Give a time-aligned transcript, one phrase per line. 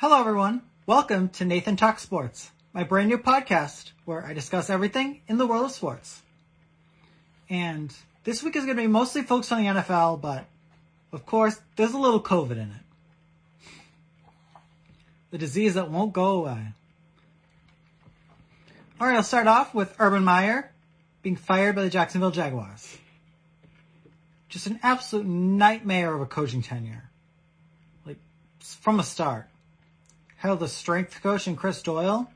[0.00, 0.62] Hello, everyone.
[0.86, 5.46] Welcome to Nathan Talk Sports, my brand new podcast where I discuss everything in the
[5.46, 6.22] world of sports.
[7.50, 10.46] And this week is going to be mostly focused on the NFL, but
[11.12, 13.68] of course, there's a little COVID in it.
[15.32, 16.68] The disease that won't go away.
[18.98, 20.72] All right, I'll start off with Urban Meyer
[21.20, 22.96] being fired by the Jacksonville Jaguars.
[24.48, 27.10] Just an absolute nightmare of a coaching tenure.
[28.06, 28.16] Like,
[28.60, 29.49] from the start.
[30.40, 32.30] Held a strength coach in Chris Doyle,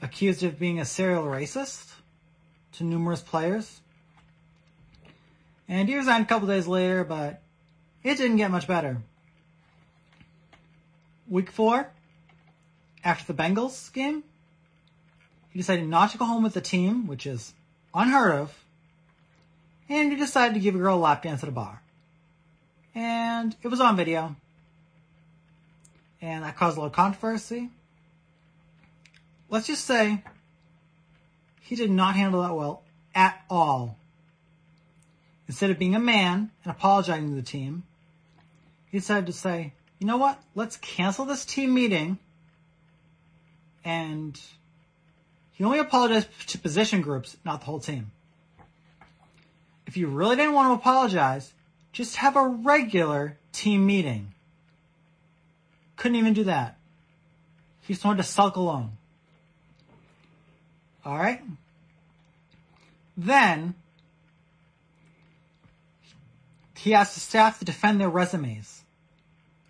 [0.00, 1.92] accused of being a serial racist
[2.72, 3.82] to numerous players.
[5.68, 7.42] And he resigned a couple days later, but
[8.02, 9.02] it didn't get much better.
[11.28, 11.92] Week four,
[13.04, 14.24] after the Bengals game,
[15.50, 17.52] he decided not to go home with the team, which is
[17.92, 18.64] unheard of,
[19.90, 21.82] and he decided to give a girl a lap dance at a bar.
[22.94, 24.34] And it was on video
[26.26, 27.70] and that caused a little controversy.
[29.48, 30.24] Let's just say
[31.60, 32.82] he did not handle that well
[33.14, 33.96] at all.
[35.46, 37.84] Instead of being a man and apologizing to the team,
[38.90, 42.18] he decided to say, you know what, let's cancel this team meeting.
[43.84, 44.40] And
[45.52, 48.10] he only apologized to position groups, not the whole team.
[49.86, 51.54] If you really didn't want to apologize,
[51.92, 54.34] just have a regular team meeting.
[55.96, 56.76] Couldn't even do that.
[57.82, 58.92] He just wanted to sulk alone.
[61.04, 61.40] All right.
[63.16, 63.74] Then
[66.76, 68.82] he asked the staff to defend their resumes,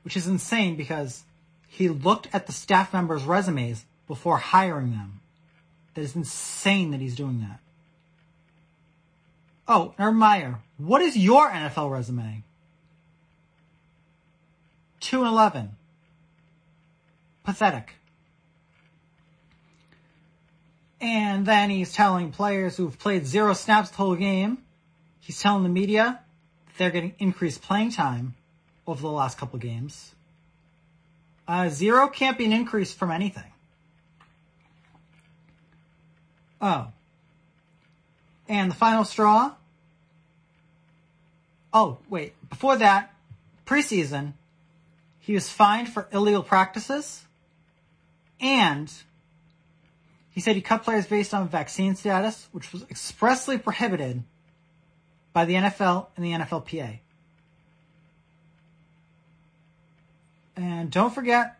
[0.03, 1.25] which is insane because
[1.69, 5.21] he looked at the staff members' resumes before hiring them.
[5.95, 7.61] That is insane that he's doing that.
[9.69, 12.43] Oh, Urban Meyer, what is your NFL resume?
[15.01, 15.76] 2 and 11.
[17.47, 17.95] Pathetic.
[21.01, 24.59] And then he's telling players who've played zero snaps the whole game,
[25.21, 26.21] he's telling the media
[26.67, 28.35] that they're getting increased playing time
[28.85, 30.13] over the last couple games.
[31.47, 33.53] Uh, zero can't be an increase from anything.
[36.61, 36.89] Oh.
[38.49, 39.53] And the final straw.
[41.73, 42.35] Oh, wait.
[42.51, 43.15] Before that,
[43.67, 44.33] preseason,
[45.21, 47.23] he was fined for illegal practices
[48.41, 48.93] and
[50.31, 54.23] he said he cut players based on vaccine status, which was expressly prohibited
[55.33, 56.99] by the NFL and the NFLPA.
[60.57, 61.59] And don't forget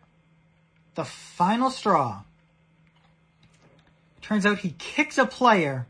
[0.95, 2.23] the final straw.
[4.21, 5.87] Turns out he kicked a player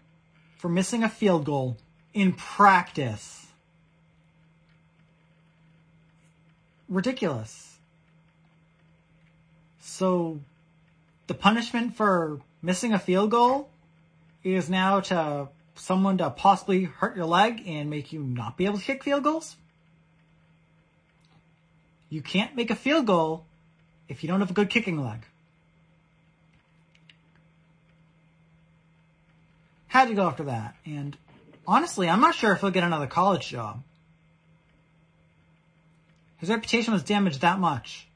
[0.58, 1.78] for missing a field goal
[2.14, 3.48] in practice.
[6.90, 7.78] Ridiculous.
[9.80, 10.40] So
[11.28, 13.70] the punishment for missing a field goal
[14.44, 18.78] is now to someone to possibly hurt your leg and make you not be able
[18.78, 19.56] to kick field goals?
[22.10, 23.46] You can't make a field goal
[24.08, 25.26] if you don't have a good kicking leg.
[29.88, 30.76] Had to go after that.
[30.86, 31.18] And
[31.68, 33.84] honestly, I'm not sure if he'll get another college job.
[36.38, 38.07] His reputation was damaged that much.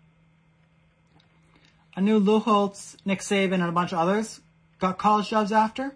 [2.01, 4.41] I knew Lou Holtz, Nick Saban, and a bunch of others
[4.79, 5.94] got college jobs after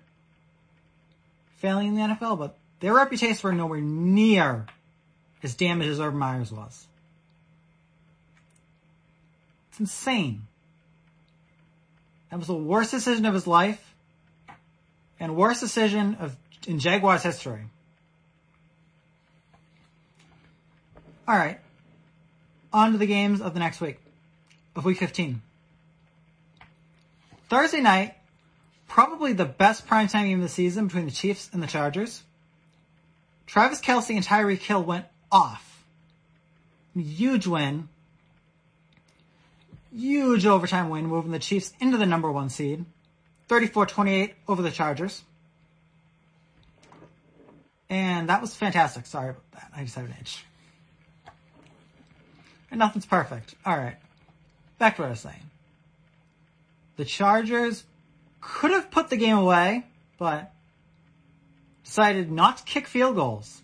[1.56, 4.68] failing in the NFL, but their reputations were nowhere near
[5.42, 6.86] as damaged as Urban Meyer's was.
[9.72, 10.44] It's insane.
[12.30, 13.96] That was the worst decision of his life
[15.20, 16.36] and worst decision of
[16.68, 17.64] in Jaguars history.
[21.28, 21.60] All right.
[22.72, 23.98] On to the games of the next week,
[24.76, 25.42] of week 15.
[27.50, 28.16] Thursday night,
[28.88, 32.24] probably the best primetime game of the season between the Chiefs and the Chargers.
[33.46, 35.84] Travis Kelce and Tyreek Hill went off.
[36.96, 37.90] Huge win.
[39.94, 42.86] Huge overtime win, moving the Chiefs into the number one seed.
[43.50, 45.24] 34-28 over the Chargers.
[47.90, 49.06] And that was fantastic.
[49.06, 49.72] Sorry about that.
[49.76, 50.44] I just had an itch.
[52.72, 53.54] And nothing's perfect.
[53.66, 53.98] Alright.
[54.80, 55.36] Back to what I was saying.
[56.96, 57.84] The Chargers
[58.40, 59.86] could have put the game away,
[60.18, 60.54] but
[61.84, 63.62] decided not to kick field goals.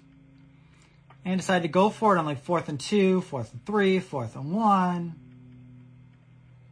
[1.23, 4.35] And decided to go for it on like fourth and two, fourth and three, fourth
[4.35, 5.15] and one.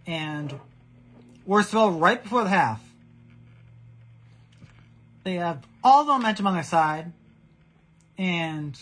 [0.08, 0.60] And
[1.46, 2.82] worst of all, right before the half,
[5.24, 7.12] they have all the momentum on their side,
[8.18, 8.80] and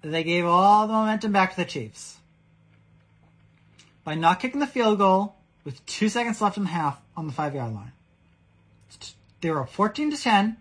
[0.00, 2.16] they gave all the momentum back to the Chiefs.
[4.04, 5.36] by not kicking the field goal
[5.68, 7.92] with two seconds left in the half on the five yard line.
[9.42, 10.56] They were up 14 to 10.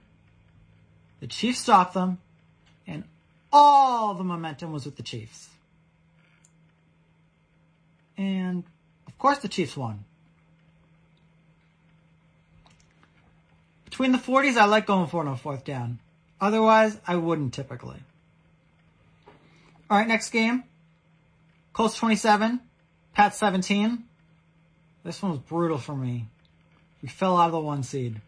[1.22, 2.18] The Chiefs stopped them,
[2.86, 3.06] and
[3.54, 5.48] all the momentum was with the Chiefs.
[8.18, 8.66] And
[9.08, 10.04] of course, the Chiefs won.
[13.86, 16.00] Between the 40s, I like going for it on oh, fourth down.
[16.42, 18.02] Otherwise, I wouldn't typically.
[19.90, 20.66] All right, next game.
[21.72, 22.60] Colts 27,
[23.14, 24.04] Pat 17.
[25.08, 26.28] This one was brutal for me.
[27.02, 28.20] We fell out of the one seed.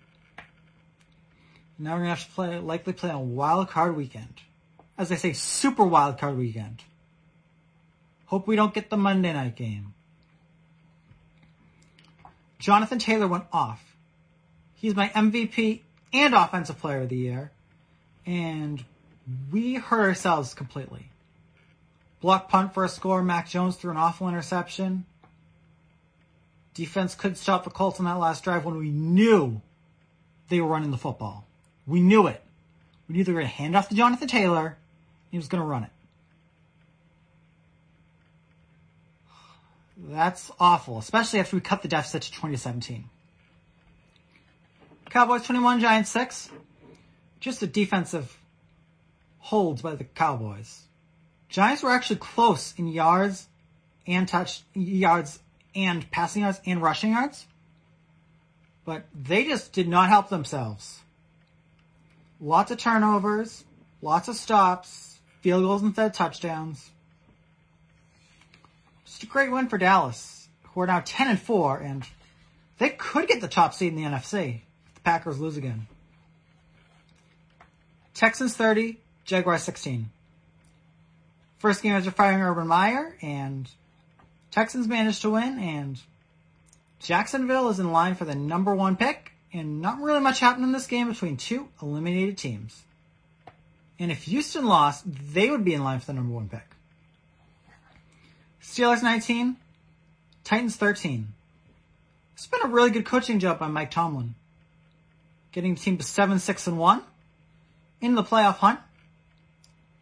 [1.77, 4.35] Now we're gonna have to play, likely play on wild card weekend.
[4.97, 6.81] As I say, super wild card weekend.
[8.27, 9.93] Hope we don't get the Monday night game.
[12.59, 13.83] Jonathan Taylor went off.
[14.75, 15.81] He's my MVP
[16.13, 17.51] and Offensive Player of the Year.
[18.25, 18.85] And
[19.51, 21.11] we hurt ourselves completely.
[22.21, 23.21] Block punt for a score.
[23.21, 25.03] Mac Jones threw an awful interception.
[26.79, 29.61] Defense could stop the Colts on that last drive when we knew
[30.47, 31.45] they were running the football.
[31.85, 32.41] We knew it.
[33.09, 34.77] We knew they were going to hand off to Jonathan Taylor.
[35.29, 35.89] He was going to run it.
[39.97, 43.09] That's awful, especially after we cut the deficit to 2017.
[45.09, 46.49] Cowboys 21, Giants 6.
[47.41, 48.39] Just a defensive
[49.39, 50.83] holds by the Cowboys.
[51.49, 53.49] Giants were actually close in yards
[54.07, 55.39] and touch yards
[55.75, 57.45] and passing yards and rushing yards.
[58.85, 60.99] But they just did not help themselves.
[62.41, 63.63] Lots of turnovers,
[64.01, 66.89] lots of stops, field goals instead of touchdowns.
[69.05, 72.03] Just a great win for Dallas, who are now 10 and 4, and
[72.77, 75.87] they could get the top seed in the NFC if the Packers lose again.
[78.13, 80.09] Texans 30, Jaguars 16.
[81.59, 83.69] First game after firing Urban Meyer, and
[84.51, 85.99] Texans managed to win, and
[86.99, 90.71] Jacksonville is in line for the number one pick, and not really much happened in
[90.71, 92.83] this game between two eliminated teams.
[93.99, 96.65] And if Houston lost, they would be in line for the number one pick.
[98.61, 99.57] Steelers 19,
[100.43, 101.27] Titans 13.
[102.33, 104.35] It's been a really good coaching job by Mike Tomlin.
[105.51, 107.03] Getting the team to 7 6 and 1
[108.01, 108.79] in the playoff hunt.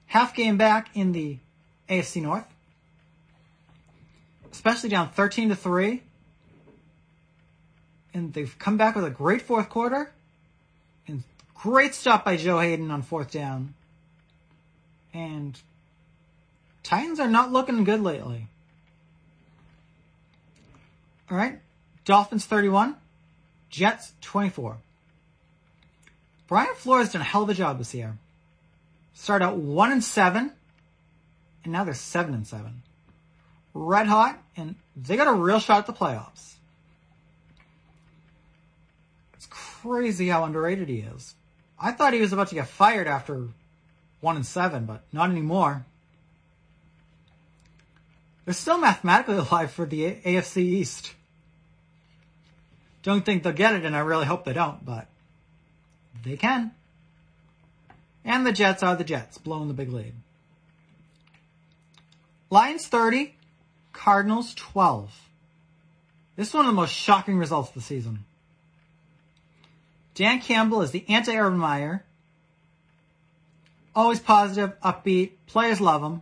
[0.08, 1.38] Half game back in the
[1.90, 2.46] AFC North.
[4.58, 6.02] Especially down 13 to 3.
[8.16, 10.12] And they've come back with a great fourth quarter.
[11.08, 11.22] And
[11.54, 13.76] great stop by Joe Haden on fourth down.
[15.14, 15.62] And
[16.82, 18.48] Titans are not looking good lately.
[21.30, 21.60] All right.
[22.04, 22.96] Dolphins 31,
[23.70, 24.78] Jets 24.
[26.48, 28.18] Brian Flores done a hell of a job this year.
[29.14, 30.52] Started out 1 and 7,
[31.64, 32.82] and now they're 7 and 7.
[33.80, 36.56] Red hot, and they got a real shot at the playoffs.
[39.36, 41.36] It's crazy how underrated he is.
[41.80, 43.50] I thought he was about to get fired after
[44.22, 45.86] 1 and 7, but not anymore.
[48.46, 51.14] They're still mathematically alive for the AFC East.
[53.04, 55.08] Don't think they'll get it, and I really hope they don't, but
[56.26, 56.72] they can.
[58.26, 60.14] And the Jets are the Jets, blowing the big lead.
[62.50, 63.36] Lions 30,
[63.98, 65.12] Cardinals 12.
[66.36, 68.26] This is one of the most shocking results of the season.
[70.14, 72.06] Dan Campbell is the anti-Urban Meyer.
[73.96, 76.22] Always positive, upbeat, players love him.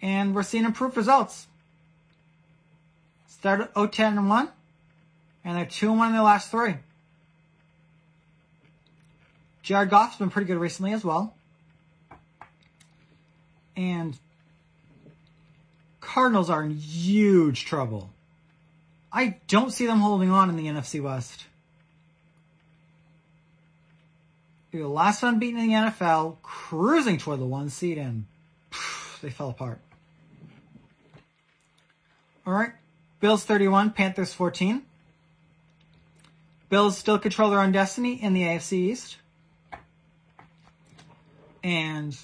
[0.00, 1.48] And we're seeing improved results.
[3.26, 4.48] Started 0-10 and 1,
[5.44, 6.76] and they're 2 and 1 in their last three.
[9.62, 11.34] Jared Goff's been pretty good recently as well.
[13.76, 14.16] And
[16.08, 18.08] Cardinals are in huge trouble.
[19.12, 21.44] I don't see them holding on in the NFC West.
[24.70, 28.24] The last unbeaten in the NFL, cruising toward the one seed, and
[28.70, 29.80] phew, they fell apart.
[32.46, 32.72] All right.
[33.20, 34.80] Bills 31, Panthers 14.
[36.70, 39.18] Bills still control their own destiny in the AFC East.
[41.62, 42.16] And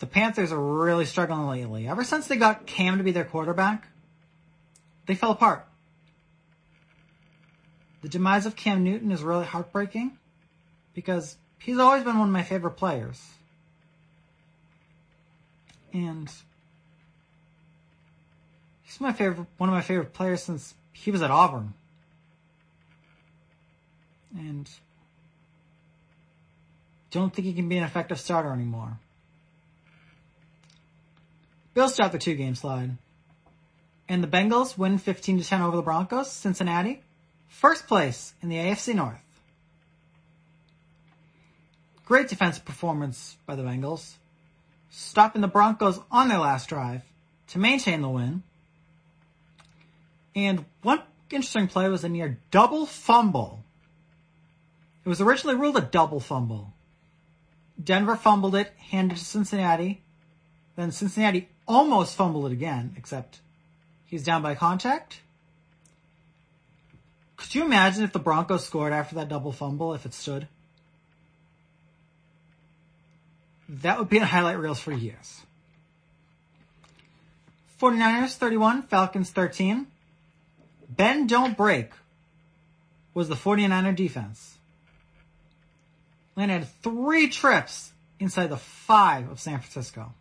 [0.00, 1.86] the Panthers are really struggling lately.
[1.86, 3.86] Ever since they got Cam to be their quarterback,
[5.06, 5.66] they fell apart.
[8.02, 10.18] The demise of Cam Newton is really heartbreaking
[10.94, 13.22] because he's always been one of my favorite players.
[15.92, 16.30] And
[18.82, 21.74] he's my favorite one of my favorite players since he was at Auburn.
[24.34, 24.70] And
[27.10, 28.98] don't think he can be an effective starter anymore.
[31.80, 32.98] Bills start the two game slide.
[34.06, 36.30] And the Bengals win 15 to 10 over the Broncos.
[36.30, 37.00] Cincinnati,
[37.48, 39.22] first place in the AFC North.
[42.04, 44.16] Great defensive performance by the Bengals,
[44.90, 47.00] stopping the Broncos on their last drive
[47.46, 48.42] to maintain the win.
[50.36, 53.64] And one interesting play was a near double fumble.
[55.02, 56.74] It was originally ruled a double fumble.
[57.82, 60.02] Denver fumbled it, handed it to Cincinnati.
[60.76, 63.38] Then Cincinnati almost fumble it again, except
[64.06, 65.20] he's down by contact.
[67.36, 70.48] Could you imagine if the Broncos scored after that double fumble if it stood?
[73.68, 75.42] That would be in highlight reels for years.
[77.80, 79.86] 49ers 31, Falcons 13.
[80.88, 81.92] Ben don't break
[83.14, 84.58] was the 49er defense.
[86.32, 90.12] Atlanta had three trips inside the five of San Francisco.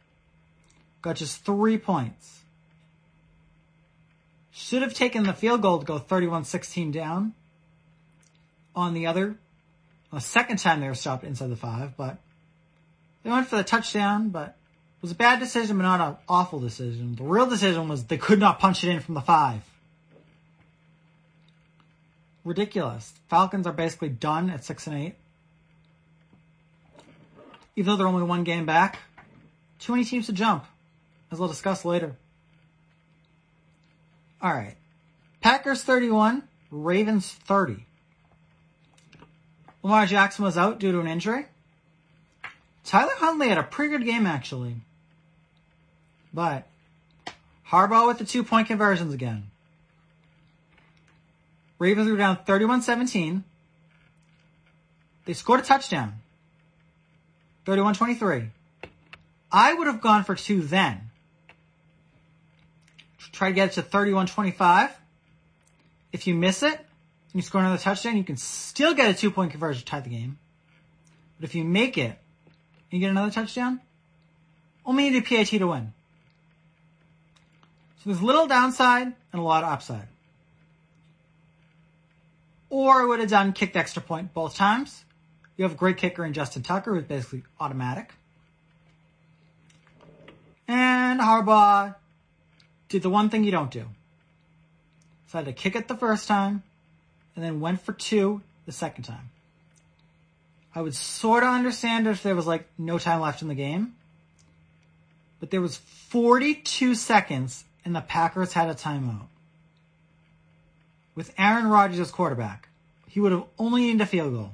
[1.01, 2.39] Got just three points.
[4.51, 7.34] Should have taken the field goal to go 31-16 down.
[8.75, 9.36] On the other,
[10.12, 12.18] the second time they were stopped inside the five, but
[13.24, 16.60] they went for the touchdown, but it was a bad decision, but not an awful
[16.60, 17.15] decision.
[17.15, 19.62] The real decision was they could not punch it in from the five.
[22.44, 23.13] Ridiculous.
[23.29, 25.15] Falcons are basically done at six and eight.
[27.75, 29.00] Even though they're only one game back,
[29.79, 30.65] too many teams to jump,
[31.32, 32.16] as we'll discuss later.
[34.42, 34.76] All right.
[35.42, 37.86] Packers 31, Ravens 30.
[39.84, 41.46] Lamar Jackson was out due to an injury.
[42.84, 44.76] Tyler Huntley had a pretty good game actually.
[46.34, 46.68] But
[47.70, 49.52] Harbaugh with the two point conversions again.
[51.78, 53.44] Ravens were down 31-17.
[55.26, 56.16] They scored a touchdown.
[57.66, 58.50] 31-23.
[59.52, 61.09] I would have gone for two then.
[63.32, 64.92] Try to get it to 31-25.
[66.12, 66.74] If you miss it,
[67.32, 70.00] and you score another touchdown, you can still get a two point conversion to tie
[70.00, 70.40] the game.
[71.40, 72.18] But if you make it, and
[72.92, 73.82] you get another touchdown,
[74.86, 75.94] only need a PAT to win.
[77.98, 80.08] So there's little downside and a lot of upside.
[82.70, 85.04] Or I would have done kicked extra point both times.
[85.58, 88.14] You have a great kicker in Justin Tucker, who's basically automatic.
[90.68, 91.96] And Harbaugh
[92.89, 93.86] did the one thing you don't do.
[95.27, 96.63] So I had to kick it the first time,
[97.36, 99.29] and then went for two the second time.
[100.74, 103.96] I would sort of understand if there was like no time left in the game.
[105.39, 109.27] But there was 42 seconds and the Packers had a timeout.
[111.15, 112.69] With Aaron Rodgers as quarterback,
[113.08, 114.51] he would have only needed a field goal.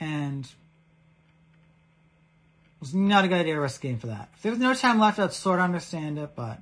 [0.00, 0.48] And
[2.82, 4.28] was not a good idea to risk game for that.
[4.34, 6.58] If there was no time left, I'd sort of understand it, but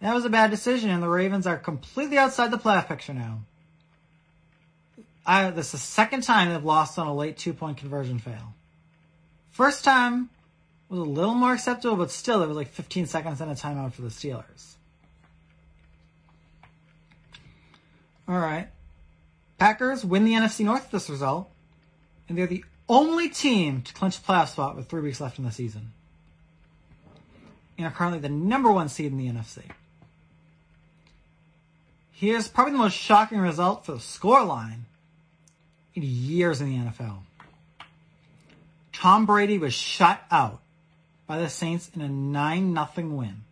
[0.00, 3.42] that was a bad decision, and the Ravens are completely outside the playoff picture now.
[5.24, 8.52] I, this is the second time they've lost on a late two point conversion fail.
[9.52, 10.28] First time
[10.88, 13.92] was a little more acceptable, but still, it was like 15 seconds and a timeout
[13.92, 14.74] for the Steelers.
[18.26, 18.66] All right.
[19.58, 21.48] Packers win the NFC North this result,
[22.28, 25.44] and they're the only team to clinch a playoff spot with three weeks left in
[25.44, 25.92] the season.
[27.78, 29.62] And are currently the number one seed in the NFC.
[32.12, 34.82] Here's probably the most shocking result for the scoreline
[35.94, 37.18] in years in the NFL.
[38.92, 40.60] Tom Brady was shut out
[41.26, 43.42] by the Saints in a 9 0 win.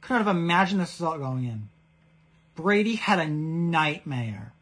[0.00, 1.68] Could not have imagined this result going in.
[2.54, 4.52] Brady had a nightmare.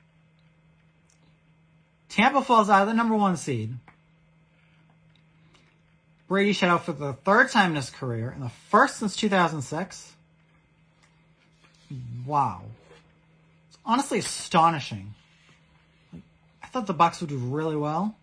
[2.09, 3.75] Tampa falls out of the number one seed.
[6.27, 10.15] Brady shut out for the third time in his career and the first since 2006.
[12.27, 12.63] Wow.
[13.69, 15.15] It's honestly astonishing.
[16.63, 18.15] I thought the Bucks would do really well.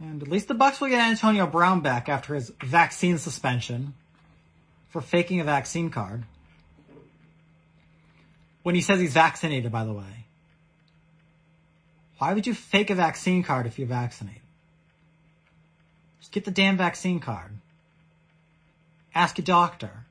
[0.00, 3.94] And at least the Bucks will get Antonio Brown back after his vaccine suspension
[4.90, 6.24] for faking a vaccine card.
[8.62, 10.17] When he says he's vaccinated, by the way.
[12.18, 14.42] Why would you fake a vaccine card if you're vaccinated?
[16.20, 17.52] Just get the damn vaccine card.
[19.14, 20.04] Ask a doctor.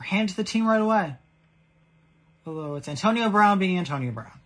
[0.00, 1.16] Or hand to the team right away.
[2.46, 4.38] Although it's Antonio Brown being Antonio Brown.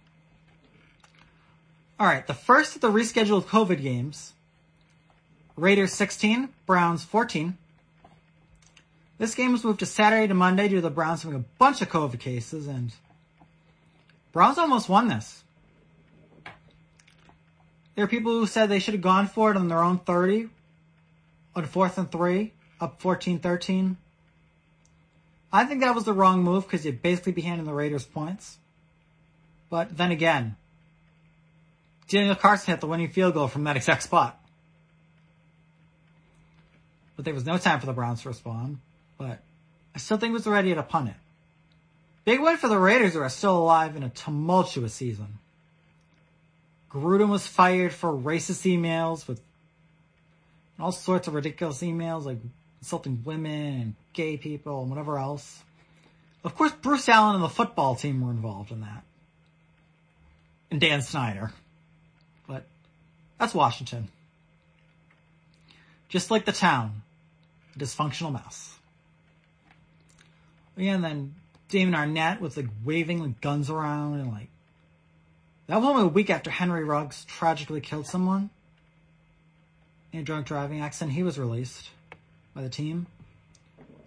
[1.99, 4.35] All right, the first of the rescheduled COVID games.
[5.56, 7.56] Raiders 16, Browns 14.
[9.16, 11.80] This game was moved to Saturday to Monday due to the Browns having a bunch
[11.80, 12.92] of COVID cases, and
[14.37, 15.43] Browns almost won this.
[17.95, 20.50] There are people who said they should have gone for it on their own 30
[21.55, 23.97] on fourth and three, up 14-13.
[25.50, 28.59] I think that was the wrong move because you'd basically be handing the Raiders points.
[29.71, 30.57] But then again,
[32.07, 34.38] Daniel Carlson hit the winning field goal from that exact spot.
[37.16, 38.81] But there was no time for the Browns to respond.
[39.16, 39.40] But
[39.95, 41.16] I still think it was ready to punt it.
[42.26, 45.38] Big win for the Raiders who are still alive in a tumultuous season.
[46.90, 49.40] Gruden was fired for racist emails with
[50.80, 52.38] all sorts of ridiculous emails like
[52.80, 55.62] insulting women and gay people and whatever else.
[56.42, 59.04] Of course, Bruce Allen and the football team were involved in that.
[60.73, 61.52] And Dan Snyder.
[62.49, 62.66] But
[63.38, 64.09] that's Washington.
[66.09, 67.02] Just like the town,
[67.76, 68.75] a dysfunctional mess.
[70.76, 71.35] Yeah, and then
[71.68, 74.49] Damon Arnette with like waving like guns around and like
[75.66, 78.50] that was only a week after Henry Ruggs tragically killed someone
[80.12, 81.12] in a drunk driving accident.
[81.12, 81.90] He was released
[82.54, 83.06] by the team.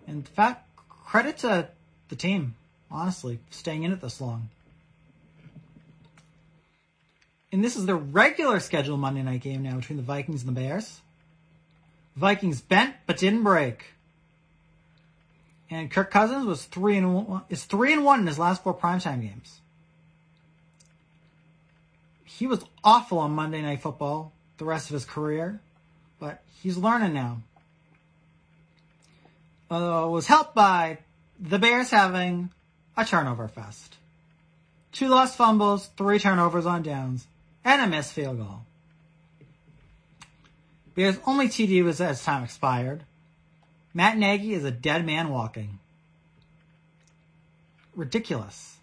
[0.08, 1.68] And in fact, credit to
[2.08, 2.56] the team,
[2.90, 4.50] honestly, staying in it this long.
[7.52, 10.60] And this is the regular scheduled Monday night game now between the Vikings and the
[10.60, 11.02] Bears.
[12.16, 13.86] Vikings bent but didn't break.
[15.72, 18.74] And Kirk Cousins was three and one, is three and one in his last four
[18.74, 19.62] primetime games.
[22.24, 25.60] He was awful on Monday Night Football the rest of his career,
[26.20, 27.42] but he's learning now.
[29.70, 30.98] Uh, was helped by
[31.40, 32.50] the Bears having
[32.98, 33.98] a turnover fest.
[34.92, 37.28] Two lost fumbles, three turnovers on downs,
[37.64, 38.62] and a missed field goal.
[40.96, 43.04] Bears only TD was as time expired.
[43.94, 45.80] Matt Nagy is a dead man walking.
[47.96, 48.78] Ridiculous.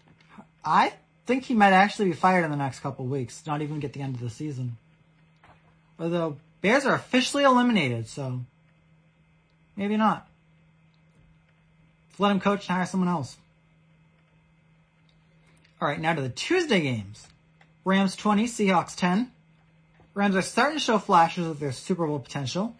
[0.63, 0.93] I
[1.25, 4.01] think he might actually be fired in the next couple weeks, not even get the
[4.01, 4.77] end of the season.
[5.99, 8.41] Although Bears are officially eliminated, so
[9.75, 10.27] maybe not.
[12.19, 13.37] Let him coach and hire someone else.
[15.79, 17.27] All right, now to the Tuesday games.
[17.85, 19.31] Rams 20, Seahawks 10.
[20.15, 22.75] Rams are starting to show flashes of their Super Bowl potential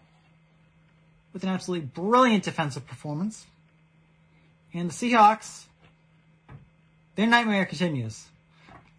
[1.38, 3.45] with an absolutely brilliant defensive performance.
[4.73, 5.65] And the Seahawks,
[7.13, 8.26] their nightmare continues.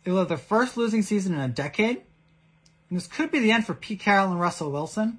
[0.05, 1.97] They will have their first losing season in a decade.
[2.91, 5.19] And this could be the end for Pete Carroll and Russell Wilson.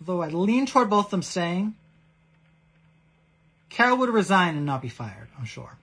[0.00, 1.74] Although I lean toward both of them staying.
[3.68, 5.76] Carroll would resign and not be fired, I'm sure.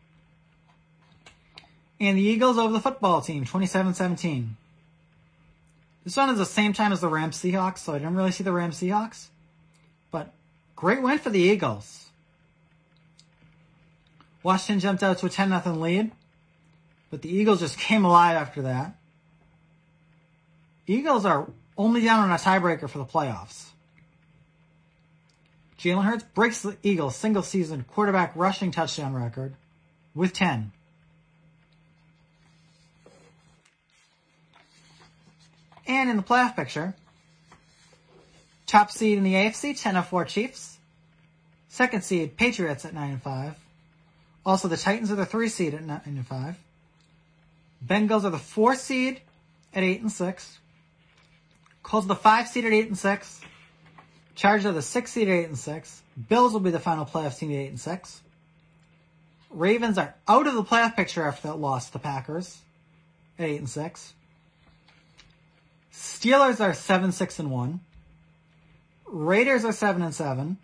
[2.00, 4.48] And the Eagles over the football team, 27-17.
[6.04, 8.44] This one is the same time as the Rams Seahawks, so I didn't really see
[8.44, 9.28] the Rams Seahawks.
[10.82, 12.10] Great win for the Eagles.
[14.42, 16.12] Washington jumped out to a 10 0 lead,
[17.12, 18.96] but the Eagles just came alive after that.
[20.88, 23.68] Eagles are only down on a tiebreaker for the playoffs.
[25.78, 29.54] Jalen Hurts breaks the Eagles' single season quarterback rushing touchdown record
[30.16, 30.72] with 10.
[35.86, 36.96] And in the playoff picture,
[38.72, 40.78] top seed in the AFC, 10 of 4 Chiefs.
[41.68, 43.56] Second seed, Patriots at 9 and 5.
[44.46, 46.56] Also, the Titans are the 3 seed at 9 and 5.
[47.86, 49.22] Bengals are the 4 seed
[49.74, 50.60] at 8 and 6.
[51.84, 53.42] Colts are the 5 seed at 8 and 6.
[54.36, 56.02] Chargers are the 6 seed at 8 and 6.
[56.30, 58.22] Bills will be the final playoff team at 8 and 6.
[59.50, 62.60] Ravens are out of the playoff picture after that loss to the Packers
[63.38, 64.14] at 8 and 6.
[65.94, 67.80] Steelers are 7 6 and 1.
[69.12, 70.58] Raiders are 7 and 7.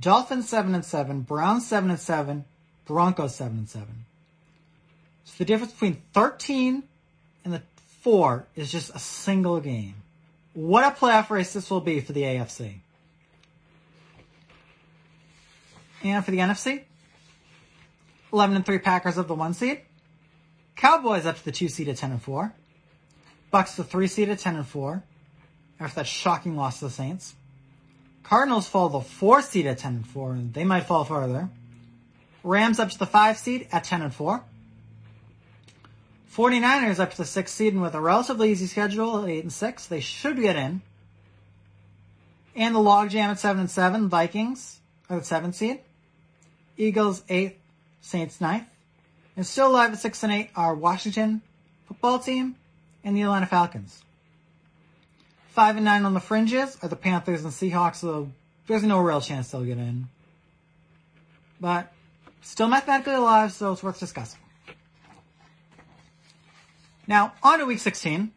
[0.00, 1.20] Dolphins 7 and 7.
[1.20, 2.44] Browns 7 and 7.
[2.86, 4.06] Broncos 7 and 7.
[5.24, 6.82] So the difference between 13
[7.44, 7.62] and the
[8.00, 9.94] 4 is just a single game.
[10.54, 12.76] What a playoff race this will be for the AFC.
[16.02, 16.82] And for the NFC,
[18.32, 19.80] 11 and 3 Packers of the 1 seed.
[20.76, 22.52] Cowboys up to the 2 seed at 10 and 4.
[23.50, 25.02] Bucks the 3 seed at 10 and 4
[25.80, 27.34] after that shocking loss to the Saints.
[28.24, 31.50] Cardinals fall the 4 seed at 10 and 4 and they might fall further.
[32.42, 34.42] Rams up to the 5 seed at 10 and 4.
[36.34, 39.52] 49ers up to the 6 seed and with a relatively easy schedule at 8 and
[39.52, 40.82] 6, they should get in.
[42.56, 45.80] And the logjam at 7 and 7, Vikings are the 7 seed.
[46.76, 47.54] Eagles 8th,
[48.00, 48.66] Saints 9th.
[49.36, 51.42] And still alive at 6 and 8 are Washington
[51.86, 52.56] football team
[53.02, 54.03] and the Atlanta Falcons.
[55.54, 58.28] 5 and 9 on the fringes are the Panthers and Seahawks, so
[58.66, 60.08] there's no real chance they'll get in.
[61.60, 61.92] But
[62.42, 64.40] still mathematically alive, so it's worth discussing.
[67.06, 68.32] Now, on to week 16.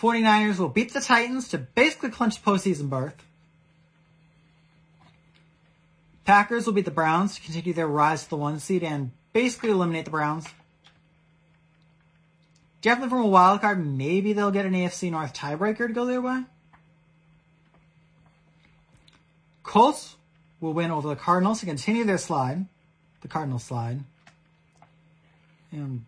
[0.00, 3.14] 49ers will beat the Titans to basically clinch postseason berth.
[6.24, 9.70] Packers will beat the Browns to continue their rise to the one seed and basically
[9.70, 10.48] eliminate the Browns.
[12.84, 16.20] Definitely from a wild card, maybe they'll get an AFC North tiebreaker to go their
[16.20, 16.44] way.
[19.62, 20.16] Colts
[20.60, 22.66] will win over the Cardinals to continue their slide,
[23.22, 24.00] the Cardinals slide.
[25.72, 26.04] And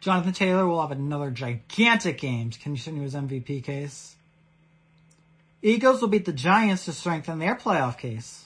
[0.00, 4.14] Jonathan Taylor will have another gigantic game to continue his MVP case.
[5.62, 8.44] Eagles will beat the Giants to strengthen their playoff case.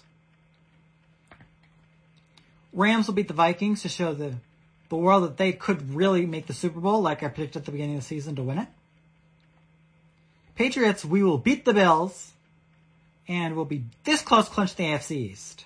[2.72, 4.36] Rams will beat the Vikings to show the,
[4.92, 7.72] the world that they could really make the Super Bowl, like I predicted at the
[7.72, 8.68] beginning of the season, to win it.
[10.54, 12.32] Patriots, we will beat the Bills,
[13.26, 15.64] and we'll be this close clinch the AFC East.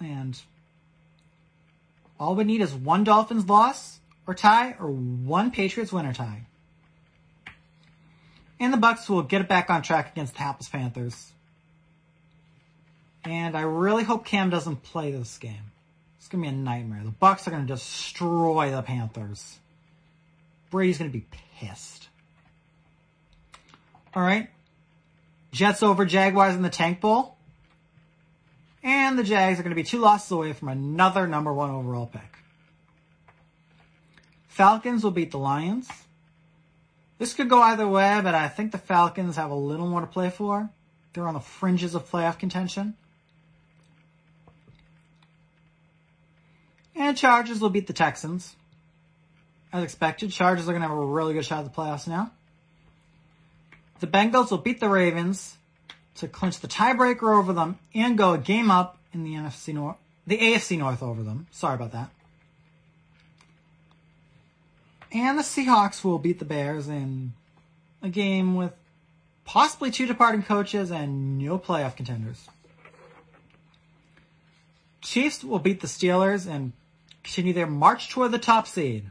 [0.00, 0.40] And
[2.18, 6.46] all we need is one Dolphins loss or tie, or one Patriots win or tie.
[8.58, 11.32] And the Bucks will get it back on track against the hapless Panthers.
[13.26, 15.72] And I really hope Cam doesn't play this game.
[16.18, 17.02] It's gonna be a nightmare.
[17.04, 19.58] The Bucks are gonna destroy the Panthers.
[20.70, 21.26] Brady's gonna be
[21.58, 22.08] pissed.
[24.14, 24.48] All right.
[25.52, 27.36] Jets over Jaguars in the Tank Bowl.
[28.82, 32.06] And the Jags are going to be two losses away from another number one overall
[32.06, 32.38] pick.
[34.46, 35.88] Falcons will beat the Lions.
[37.18, 40.06] This could go either way, but I think the Falcons have a little more to
[40.06, 40.70] play for.
[41.12, 42.94] They're on the fringes of playoff contention.
[46.96, 48.56] And Chargers will beat the Texans.
[49.72, 52.30] As expected, Chargers are going to have a really good shot at the playoffs now.
[54.00, 55.56] The Bengals will beat the Ravens
[56.16, 59.96] to clinch the tiebreaker over them and go a game up in the NFC North,
[60.26, 61.46] the AFC North over them.
[61.50, 62.10] Sorry about that.
[65.12, 67.32] And the Seahawks will beat the Bears in
[68.02, 68.72] a game with
[69.44, 72.48] possibly two departing coaches and no playoff contenders.
[75.00, 76.72] Chiefs will beat the Steelers and
[77.26, 79.10] continue their march toward the top seed.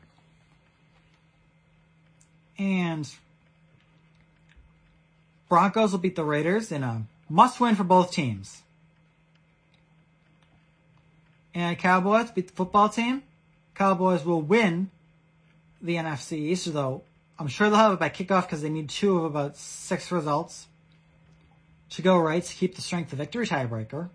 [2.58, 3.08] And
[5.49, 8.63] Broncos will beat the Raiders in a must win for both teams.
[11.54, 13.23] And Cowboys beat the football team.
[13.75, 14.89] Cowboys will win
[15.82, 17.04] the NFC East, though
[17.38, 20.67] I'm sure they'll have it by kickoff because they need two of about six results
[21.89, 24.10] to go right to keep the strength of victory tiebreaker.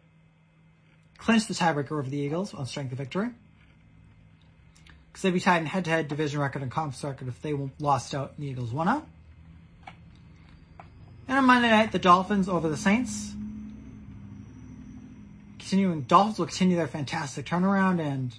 [1.18, 3.28] Clinch the tiebreaker over the Eagles on strength of victory.
[5.10, 8.32] Because they'd be tied in head-to-head division record and conference record if they lost out
[8.36, 9.06] and the Eagles won out.
[11.28, 13.32] And on Monday night, the Dolphins over the Saints.
[15.58, 18.34] Continuing, Dolphins will continue their fantastic turnaround, and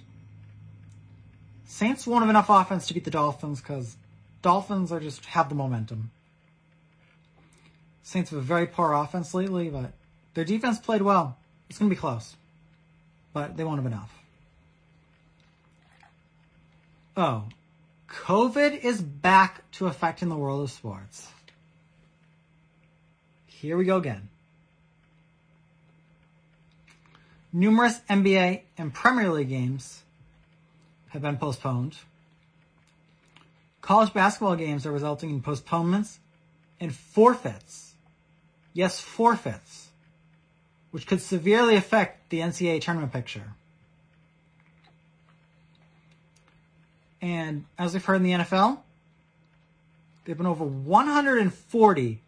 [1.64, 3.96] Saints won't have enough offense to beat the Dolphins because
[4.42, 6.10] Dolphins are just have the momentum.
[8.02, 9.92] Saints have a very poor offense lately, but
[10.34, 11.38] their defense played well.
[11.70, 12.36] It's going to be close,
[13.32, 14.21] but they won't have enough.
[17.16, 17.44] Oh,
[18.08, 21.28] COVID is back to affecting the world of sports.
[23.46, 24.28] Here we go again.
[27.52, 30.02] Numerous NBA and Premier League games
[31.10, 31.96] have been postponed.
[33.82, 36.18] College basketball games are resulting in postponements
[36.80, 37.94] and forfeits.
[38.72, 39.88] Yes, forfeits,
[40.92, 43.52] which could severely affect the NCAA tournament picture.
[47.22, 48.80] And as we've heard in the NFL,
[50.24, 52.20] there have been over 140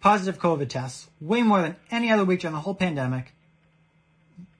[0.00, 3.32] positive COVID tests, way more than any other week during the whole pandemic.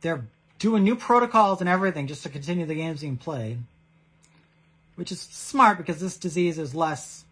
[0.01, 0.25] They're
[0.61, 3.59] doing new protocols and everything just to continue the games being played,
[4.95, 7.25] which is smart because this disease is less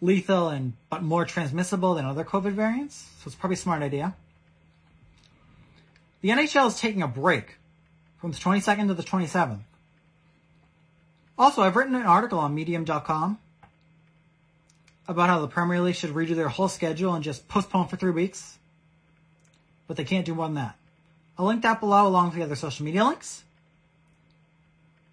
[0.00, 3.08] lethal and but more transmissible than other COVID variants.
[3.18, 4.14] So it's probably a smart idea.
[6.20, 7.56] The NHL is taking a break
[8.20, 9.60] from the 22nd to the 27th.
[11.38, 13.38] Also, I've written an article on medium.com
[15.08, 18.10] about how the Premier League should redo their whole schedule and just postpone for three
[18.10, 18.58] weeks.
[19.86, 20.76] But they can't do more than that.
[21.38, 23.44] I'll link that below along with the other social media links.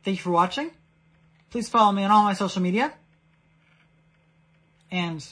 [0.04, 0.72] Thank you for watching.
[1.52, 2.94] Please follow me on all my social media.
[4.90, 5.26] And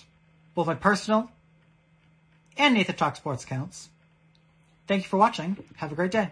[0.54, 1.32] both my personal
[2.58, 3.90] and Nathan Talk Sports accounts.
[4.88, 5.58] Thank you for watching.
[5.78, 6.32] Have a great day.